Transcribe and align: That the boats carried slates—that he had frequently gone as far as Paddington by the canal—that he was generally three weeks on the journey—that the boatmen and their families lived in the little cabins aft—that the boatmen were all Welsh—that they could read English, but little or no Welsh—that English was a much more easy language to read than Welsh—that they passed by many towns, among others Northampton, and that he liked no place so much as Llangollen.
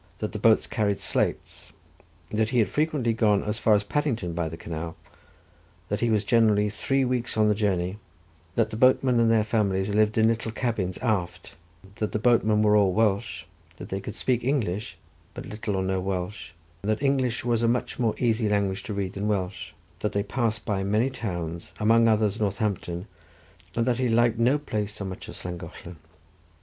That 0.17 0.31
the 0.31 0.39
boats 0.39 0.65
carried 0.65 0.99
slates—that 0.99 2.49
he 2.49 2.57
had 2.57 2.69
frequently 2.69 3.13
gone 3.13 3.43
as 3.43 3.59
far 3.59 3.75
as 3.75 3.83
Paddington 3.83 4.33
by 4.33 4.49
the 4.49 4.57
canal—that 4.57 5.99
he 5.99 6.09
was 6.09 6.23
generally 6.23 6.71
three 6.71 7.05
weeks 7.05 7.37
on 7.37 7.49
the 7.49 7.53
journey—that 7.53 8.71
the 8.71 8.77
boatmen 8.77 9.19
and 9.19 9.29
their 9.29 9.43
families 9.43 9.93
lived 9.93 10.17
in 10.17 10.23
the 10.23 10.29
little 10.29 10.51
cabins 10.51 10.97
aft—that 11.03 12.13
the 12.13 12.17
boatmen 12.17 12.63
were 12.63 12.75
all 12.75 12.91
Welsh—that 12.93 13.89
they 13.89 14.01
could 14.01 14.17
read 14.27 14.43
English, 14.43 14.97
but 15.35 15.45
little 15.45 15.75
or 15.75 15.83
no 15.83 15.99
Welsh—that 16.01 16.99
English 17.03 17.45
was 17.45 17.61
a 17.61 17.67
much 17.67 17.99
more 17.99 18.15
easy 18.17 18.49
language 18.49 18.81
to 18.81 18.95
read 18.95 19.13
than 19.13 19.27
Welsh—that 19.27 20.13
they 20.13 20.23
passed 20.23 20.65
by 20.65 20.83
many 20.83 21.11
towns, 21.11 21.73
among 21.79 22.07
others 22.07 22.39
Northampton, 22.39 23.05
and 23.75 23.85
that 23.85 23.99
he 23.99 24.07
liked 24.09 24.39
no 24.39 24.57
place 24.57 24.93
so 24.95 25.05
much 25.05 25.29
as 25.29 25.45
Llangollen. 25.45 25.97